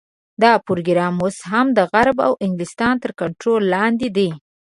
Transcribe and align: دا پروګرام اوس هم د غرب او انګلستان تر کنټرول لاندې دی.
دا 0.43 0.51
پروګرام 0.67 1.15
اوس 1.23 1.37
هم 1.51 1.67
د 1.77 1.79
غرب 1.91 2.17
او 2.27 2.33
انګلستان 2.45 2.93
تر 3.03 3.11
کنټرول 3.21 3.61
لاندې 3.73 4.07
دی. 4.17 4.29